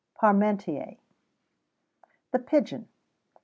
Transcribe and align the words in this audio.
PARMENTIER. 0.15 0.97
THE 2.31 2.39
PIGEON. 2.39 2.87